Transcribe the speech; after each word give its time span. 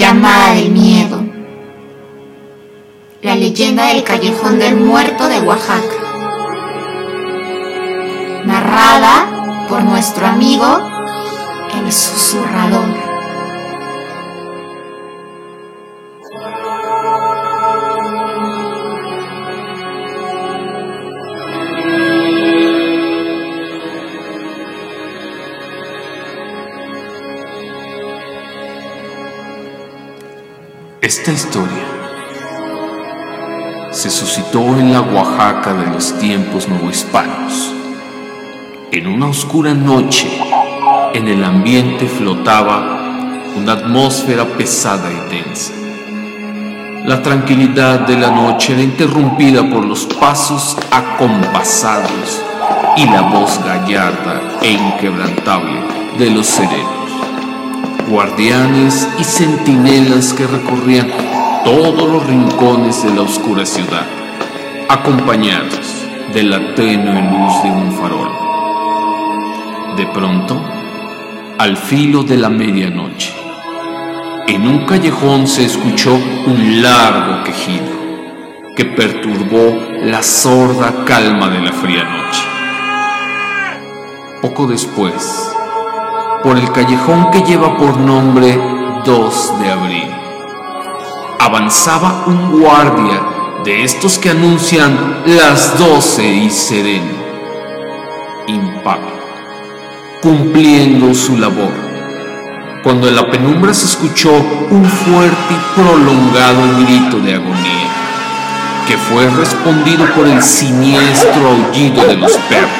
llamada 0.00 0.54
del 0.54 0.70
miedo. 0.70 1.22
La 3.20 3.36
leyenda 3.36 3.88
del 3.88 4.02
callejón 4.02 4.58
del 4.58 4.76
muerto 4.76 5.28
de 5.28 5.40
Oaxaca. 5.40 5.96
Narrada 8.46 9.66
por 9.68 9.84
nuestro 9.84 10.26
amigo 10.26 10.80
el 11.84 11.92
susurrador. 11.92 13.09
Esta 31.02 31.32
historia 31.32 31.82
se 33.90 34.10
suscitó 34.10 34.60
en 34.76 34.92
la 34.92 35.00
Oaxaca 35.00 35.72
de 35.72 35.86
los 35.86 36.18
tiempos 36.18 36.68
novohispanos. 36.68 37.72
En 38.92 39.06
una 39.06 39.28
oscura 39.28 39.72
noche, 39.72 40.28
en 41.14 41.26
el 41.26 41.42
ambiente 41.42 42.06
flotaba 42.06 43.46
una 43.56 43.72
atmósfera 43.72 44.44
pesada 44.44 45.08
y 45.10 45.34
densa. 45.34 45.72
La 47.06 47.22
tranquilidad 47.22 48.00
de 48.00 48.18
la 48.18 48.30
noche 48.30 48.74
era 48.74 48.82
interrumpida 48.82 49.62
por 49.70 49.86
los 49.86 50.04
pasos 50.04 50.76
acompasados 50.90 52.42
y 52.98 53.06
la 53.06 53.22
voz 53.22 53.58
gallarda 53.64 54.58
e 54.60 54.72
inquebrantable 54.72 55.80
de 56.18 56.30
los 56.30 56.46
serenos 56.46 57.09
guardianes 58.10 59.08
y 59.20 59.24
centinelas 59.24 60.34
que 60.34 60.44
recorrían 60.44 61.08
todos 61.64 62.10
los 62.10 62.26
rincones 62.26 63.04
de 63.04 63.14
la 63.14 63.22
oscura 63.22 63.64
ciudad, 63.64 64.04
acompañados 64.88 66.04
de 66.34 66.42
la 66.42 66.74
tenue 66.74 67.22
luz 67.22 67.62
de 67.62 67.70
un 67.70 67.92
farol. 67.92 68.32
De 69.96 70.06
pronto, 70.06 70.60
al 71.58 71.76
filo 71.76 72.24
de 72.24 72.36
la 72.36 72.48
medianoche, 72.48 73.32
en 74.48 74.66
un 74.66 74.86
callejón 74.86 75.46
se 75.46 75.64
escuchó 75.64 76.12
un 76.14 76.82
largo 76.82 77.44
quejido 77.44 78.00
que 78.74 78.86
perturbó 78.86 79.78
la 80.02 80.24
sorda 80.24 81.04
calma 81.04 81.48
de 81.48 81.60
la 81.60 81.72
fría 81.72 82.02
noche. 82.02 82.42
Poco 84.42 84.66
después, 84.66 85.54
por 86.42 86.56
el 86.56 86.70
callejón 86.72 87.30
que 87.30 87.42
lleva 87.42 87.76
por 87.76 87.98
nombre 87.98 88.58
2 89.04 89.60
de 89.60 89.70
abril. 89.70 90.10
Avanzaba 91.38 92.24
un 92.26 92.60
guardia 92.60 93.20
de 93.64 93.84
estos 93.84 94.18
que 94.18 94.30
anuncian 94.30 95.22
las 95.26 95.78
12 95.78 96.26
y 96.26 96.50
sereno, 96.50 97.12
impávido, 98.46 99.20
cumpliendo 100.22 101.14
su 101.14 101.36
labor. 101.36 101.72
Cuando 102.82 103.08
en 103.08 103.16
la 103.16 103.30
penumbra 103.30 103.74
se 103.74 103.84
escuchó 103.84 104.32
un 104.32 104.84
fuerte 104.84 105.36
y 105.50 105.80
prolongado 105.80 106.62
grito 106.84 107.18
de 107.18 107.34
agonía, 107.34 107.90
que 108.88 108.96
fue 108.96 109.28
respondido 109.28 110.06
por 110.14 110.26
el 110.26 110.42
siniestro 110.42 111.48
aullido 111.48 112.06
de 112.06 112.16
los 112.16 112.32
perros 112.48 112.79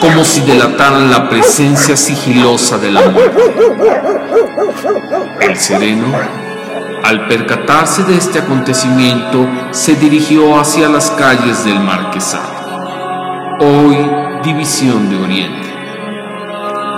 como 0.00 0.24
si 0.24 0.40
delataran 0.42 1.10
la 1.10 1.28
presencia 1.28 1.96
sigilosa 1.96 2.78
de 2.78 2.90
la 2.90 3.08
muerte. 3.08 3.42
El 5.40 5.56
sereno, 5.56 6.06
al 7.04 7.26
percatarse 7.26 8.04
de 8.04 8.16
este 8.16 8.38
acontecimiento, 8.40 9.46
se 9.70 9.94
dirigió 9.96 10.58
hacia 10.58 10.88
las 10.88 11.10
calles 11.10 11.64
del 11.64 11.80
Marquesado, 11.80 13.58
hoy 13.60 13.96
División 14.42 15.08
de 15.08 15.16
Oriente, 15.16 15.68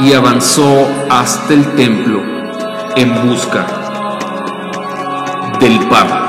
y 0.00 0.12
avanzó 0.12 0.88
hasta 1.10 1.54
el 1.54 1.74
templo 1.74 2.22
en 2.96 3.28
busca 3.28 3.66
del 5.60 5.78
párroco. 5.88 6.28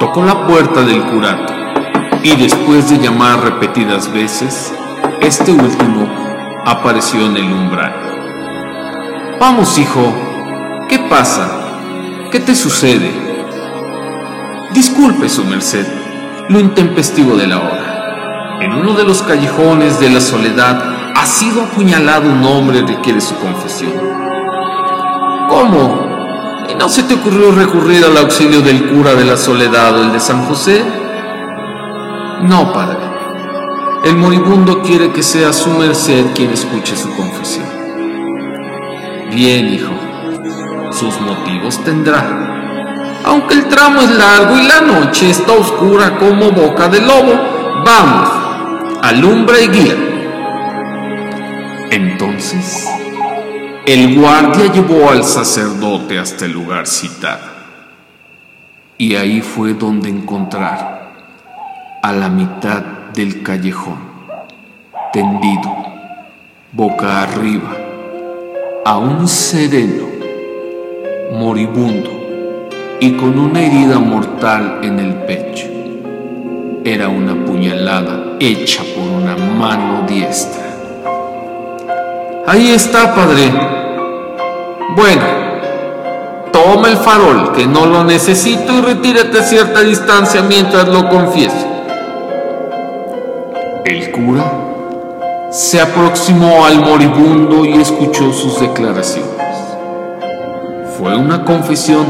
Tocó 0.00 0.24
la 0.24 0.46
puerta 0.46 0.82
del 0.82 1.02
curato 1.02 1.52
y 2.22 2.36
después 2.36 2.90
de 2.90 2.98
llamar 2.98 3.42
repetidas 3.42 4.12
veces, 4.12 4.72
este 5.20 5.52
último 5.52 6.08
apareció 6.64 7.26
en 7.26 7.36
el 7.36 7.52
umbral. 7.52 7.94
Vamos, 9.40 9.78
hijo, 9.78 10.12
¿qué 10.88 10.98
pasa? 10.98 11.50
¿Qué 12.30 12.40
te 12.40 12.54
sucede? 12.54 13.12
Disculpe, 14.72 15.28
su 15.28 15.44
merced, 15.44 15.86
lo 16.48 16.58
intempestivo 16.58 17.36
de 17.36 17.46
la 17.46 17.58
hora. 17.58 18.58
En 18.60 18.72
uno 18.72 18.94
de 18.94 19.04
los 19.04 19.22
callejones 19.22 20.00
de 20.00 20.10
la 20.10 20.20
soledad 20.20 20.82
ha 21.14 21.26
sido 21.26 21.62
apuñalado 21.62 22.30
un 22.30 22.42
hombre 22.44 22.84
que 22.84 23.00
quiere 23.00 23.20
su 23.20 23.36
confesión. 23.36 23.92
¿Cómo? 25.48 26.64
¿Y 26.68 26.74
no 26.74 26.88
se 26.88 27.02
te 27.02 27.14
ocurrió 27.14 27.52
recurrir 27.52 28.04
al 28.04 28.16
auxilio 28.16 28.62
del 28.62 28.90
cura 28.90 29.14
de 29.14 29.24
la 29.24 29.36
soledad 29.36 29.96
o 29.96 30.02
el 30.02 30.12
de 30.12 30.20
San 30.20 30.44
José? 30.46 30.82
No, 32.42 32.72
padre. 32.72 33.03
El 34.04 34.16
moribundo 34.16 34.82
quiere 34.82 35.12
que 35.12 35.22
sea 35.22 35.50
su 35.54 35.70
merced 35.70 36.26
quien 36.34 36.50
escuche 36.50 36.94
su 36.94 37.08
confesión. 37.16 37.64
Bien, 39.34 39.66
hijo, 39.66 39.94
sus 40.92 41.18
motivos 41.22 41.82
tendrá. 41.82 43.22
Aunque 43.24 43.54
el 43.54 43.66
tramo 43.68 44.02
es 44.02 44.10
largo 44.10 44.58
y 44.58 44.68
la 44.68 44.82
noche 44.82 45.30
está 45.30 45.52
oscura 45.52 46.18
como 46.18 46.50
boca 46.50 46.86
de 46.88 47.00
lobo, 47.00 47.32
vamos, 47.82 48.28
alumbra 49.00 49.58
y 49.60 49.68
guía. 49.68 49.96
Entonces, 51.90 52.86
el 53.86 54.20
guardia 54.20 54.70
llevó 54.70 55.08
al 55.08 55.24
sacerdote 55.24 56.18
hasta 56.18 56.44
el 56.44 56.52
lugar 56.52 56.86
citado. 56.86 57.54
Y 58.98 59.14
ahí 59.14 59.40
fue 59.40 59.72
donde 59.72 60.10
encontraron, 60.10 60.98
a 62.02 62.12
la 62.12 62.28
mitad 62.28 63.03
del 63.14 63.44
callejón, 63.44 63.98
tendido, 65.12 65.72
boca 66.72 67.22
arriba, 67.22 67.70
a 68.84 68.98
un 68.98 69.28
sereno, 69.28 70.06
moribundo 71.32 72.10
y 72.98 73.12
con 73.12 73.38
una 73.38 73.62
herida 73.62 74.00
mortal 74.00 74.80
en 74.82 74.98
el 74.98 75.14
pecho. 75.26 75.66
Era 76.84 77.08
una 77.08 77.34
puñalada 77.44 78.36
hecha 78.40 78.82
por 78.82 79.08
una 79.08 79.36
mano 79.36 80.04
diestra. 80.08 80.64
Ahí 82.48 82.72
está, 82.72 83.14
padre. 83.14 83.52
Bueno, 84.96 85.22
toma 86.52 86.88
el 86.88 86.96
farol, 86.96 87.52
que 87.52 87.64
no 87.64 87.86
lo 87.86 88.02
necesito, 88.02 88.72
y 88.72 88.80
retírate 88.80 89.38
a 89.38 89.42
cierta 89.42 89.80
distancia 89.82 90.42
mientras 90.42 90.88
lo 90.88 91.08
confieso. 91.08 91.73
El 93.84 94.10
cura 94.12 95.50
se 95.50 95.78
aproximó 95.78 96.64
al 96.64 96.80
moribundo 96.80 97.66
y 97.66 97.74
escuchó 97.74 98.32
sus 98.32 98.58
declaraciones. 98.58 99.28
Fue 100.96 101.14
una 101.14 101.44
confesión 101.44 102.06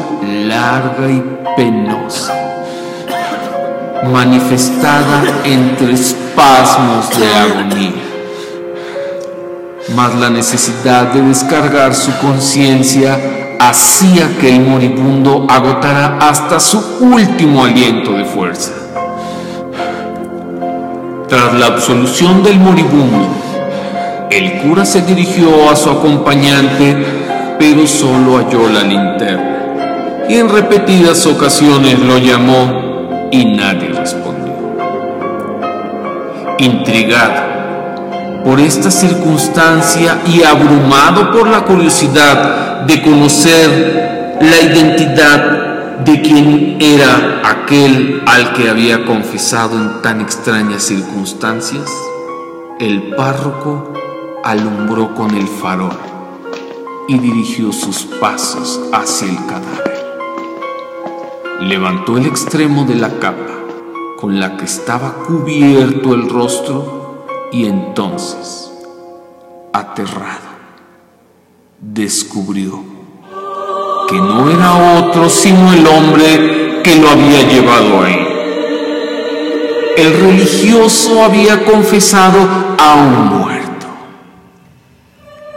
larga 0.47 1.11
y 1.11 1.21
penosa, 1.57 2.33
manifestada 4.05 5.25
entre 5.45 5.95
espasmos 5.95 7.11
de 7.19 7.35
agonía. 7.35 8.03
mas 9.97 10.15
la 10.15 10.31
necesidad 10.31 11.13
de 11.13 11.23
descargar 11.23 11.93
su 11.97 12.17
conciencia 12.19 13.19
hacía 13.59 14.29
que 14.41 14.55
el 14.55 14.61
moribundo 14.61 15.45
agotara 15.51 16.19
hasta 16.21 16.61
su 16.61 16.79
último 17.01 17.65
aliento 17.65 18.13
de 18.13 18.25
fuerza. 18.25 18.84
Tras 21.35 21.53
la 21.55 21.67
absolución 21.67 22.45
del 22.45 22.61
moribundo, 22.61 23.27
el 24.31 24.63
cura 24.63 24.85
se 24.85 25.03
dirigió 25.03 25.69
a 25.69 25.75
su 25.75 25.91
acompañante, 25.91 27.05
pero 27.59 27.89
solo 27.89 28.37
halló 28.37 28.69
la 28.69 28.85
linterna 28.85 30.27
y 30.29 30.35
en 30.35 30.49
repetidas 30.49 31.27
ocasiones 31.27 31.99
lo 31.99 32.19
llamó 32.19 33.29
y 33.33 33.47
nadie 33.47 33.89
respondió. 33.89 34.55
Intrigado 36.61 38.45
por 38.45 38.61
esta 38.61 38.93
circunstancia 38.93 40.21
y 40.33 40.45
abrumado 40.45 41.33
por 41.33 41.49
la 41.49 41.63
curiosidad 41.63 42.83
de 42.83 43.03
conocer 43.03 44.37
la 44.41 44.73
identidad 44.73 45.64
de 46.03 46.21
quien 46.21 46.79
era 46.81 47.43
aquel 47.45 48.23
al 48.27 48.53
que 48.55 48.69
había 48.69 49.05
confesado 49.05 49.79
en 49.79 50.03
tan 50.03 50.21
extrañas 50.21 50.83
circunstancias, 50.83 51.91
el 52.81 53.15
párroco 53.15 53.93
alumbró 54.43 55.15
con 55.15 55.35
el 55.35 55.47
farol 55.47 55.97
y 57.07 57.19
dirigió 57.19 57.73
sus 57.73 58.05
pasos 58.05 58.81
hacia 58.93 59.29
el 59.29 59.37
cadáver. 59.47 59.95
Levantó 61.61 62.19
el 62.19 62.27
extremo 62.27 62.85
de 62.85 62.97
la 62.97 63.19
capa 63.21 63.55
con 64.21 64.41
la 64.41 64.57
que 64.57 64.65
estaba 64.65 65.15
cubierto 65.27 66.15
el 66.15 66.29
rostro 66.29 67.27
y 67.53 67.67
entonces, 67.67 68.73
aterrado, 69.73 70.55
descubrió 71.81 72.94
que 74.09 74.17
no 74.17 74.51
era 74.51 74.99
otro 74.99 75.29
sino 75.29 75.73
el 75.73 75.87
hombre 75.87 76.81
que 76.83 76.97
lo 76.97 77.09
había 77.09 77.43
llevado 77.43 78.03
ahí. 78.03 78.29
El 79.97 80.21
religioso 80.21 81.23
había 81.23 81.65
confesado 81.65 82.39
a 82.79 82.95
un 82.95 83.39
muerto 83.39 83.55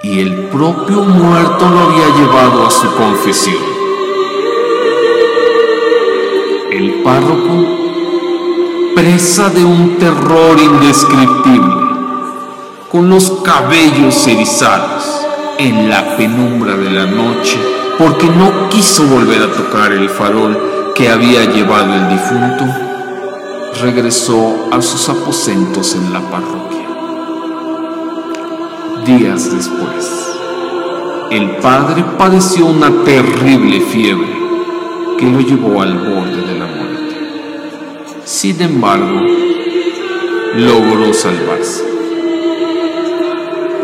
y 0.03 0.19
el 0.19 0.33
propio 0.45 1.01
muerto 1.01 1.69
lo 1.69 1.79
había 1.79 2.07
llevado 2.15 2.65
a 2.65 2.71
su 2.71 2.93
confesión. 2.95 3.77
El 6.71 7.01
párroco, 7.03 7.65
presa 8.95 9.49
de 9.49 9.65
un 9.65 9.97
terror 9.97 10.57
indescriptible, 10.59 11.75
con 12.91 13.09
los 13.09 13.31
cabellos 13.43 14.27
erizados 14.27 15.25
en 15.57 15.89
la 15.89 16.15
penumbra 16.15 16.77
de 16.77 16.91
la 16.91 17.05
noche, 17.05 17.57
porque 17.97 18.27
no 18.27 18.69
quiso 18.69 19.07
volver 19.07 19.41
a 19.41 19.51
tocar 19.51 19.91
el 19.91 20.09
farol 20.09 20.93
que 20.93 21.09
había 21.09 21.45
llevado 21.45 21.93
el 21.93 22.09
difunto, 22.09 22.65
regresó 23.81 24.67
a 24.71 24.81
sus 24.81 25.09
aposentos 25.09 25.95
en 25.95 26.13
la 26.13 26.21
parroquia. 26.21 26.87
Días 29.05 29.51
después, 29.55 30.29
el 31.31 31.57
padre 31.57 32.03
padeció 32.17 32.67
una 32.67 32.91
terrible 33.03 33.81
fiebre 33.81 34.37
que 35.17 35.25
lo 35.25 35.39
llevó 35.39 35.81
al 35.81 35.97
borde 35.97 36.41
de 36.41 36.59
la 36.59 36.65
muerte. 36.65 37.15
Sin 38.25 38.61
embargo, 38.61 39.21
logró 40.55 41.13
salvarse. 41.13 41.83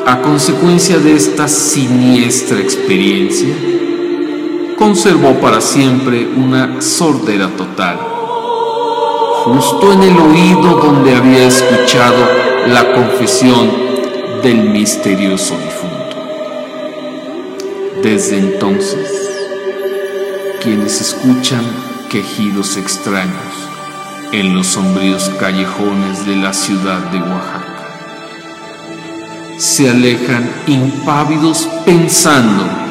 A 0.06 0.21
consecuencia 0.21 1.00
de 1.00 1.16
esta 1.16 1.48
siniestra 1.48 2.59
experiencia, 2.59 3.56
conservó 4.83 5.35
para 5.39 5.62
siempre 5.62 6.27
una 6.27 6.81
sordera 6.81 7.47
total, 7.56 7.97
justo 9.45 9.94
en 9.94 10.03
el 10.03 10.18
oído 10.18 10.75
donde 10.75 11.15
había 11.15 11.47
escuchado 11.47 12.18
la 12.68 12.91
confesión 12.91 13.71
del 14.44 14.71
misterioso 14.71 15.56
difunto. 15.57 16.18
Desde 18.01 18.39
entonces, 18.39 19.09
quienes 20.62 21.00
escuchan 21.00 21.63
quejidos 22.09 22.75
extraños 22.75 23.53
en 24.33 24.53
los 24.53 24.68
sombríos 24.68 25.31
callejones 25.39 26.25
de 26.25 26.35
la 26.35 26.51
ciudad 26.51 27.00
de 27.09 27.19
Oaxaca, 27.19 27.88
se 29.57 29.89
alejan 29.89 30.51
impávidos 30.68 31.69
pensando 31.85 32.82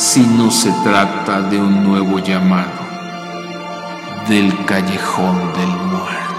si 0.00 0.20
no 0.20 0.50
se 0.50 0.72
trata 0.82 1.42
de 1.42 1.60
un 1.60 1.84
nuevo 1.84 2.18
llamado 2.20 2.70
del 4.28 4.64
callejón 4.64 5.52
del 5.52 5.68
muerto. 5.68 6.30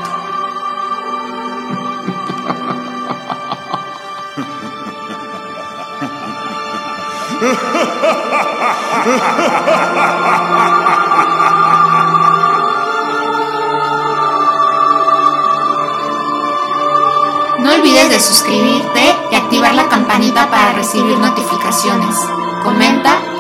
No 17.60 17.74
olvides 17.76 18.10
de 18.10 18.20
suscribirte 18.20 19.16
y 19.32 19.36
activar 19.36 19.76
la 19.76 19.88
campanita 19.88 20.50
para 20.50 20.74
recibir 20.74 21.20
notificaciones. 21.20 22.16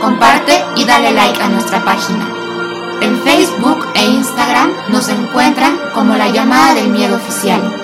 Comparte 0.01 0.63
y 0.75 0.85
dale 0.85 1.11
like 1.11 1.41
a 1.41 1.49
nuestra 1.49 1.83
página. 1.83 2.27
En 3.01 3.21
Facebook 3.21 3.87
e 3.95 4.05
Instagram 4.05 4.71
nos 4.89 5.09
encuentran 5.09 5.77
como 5.93 6.15
la 6.15 6.29
llamada 6.29 6.73
del 6.73 6.89
miedo 6.89 7.15
oficial. 7.15 7.80